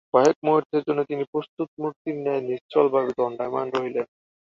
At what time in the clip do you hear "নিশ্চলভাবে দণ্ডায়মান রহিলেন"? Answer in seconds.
2.49-4.07